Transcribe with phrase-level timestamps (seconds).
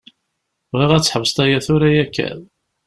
[0.71, 2.39] Bɣiɣ ad tḥebseḍ aya tura yakan.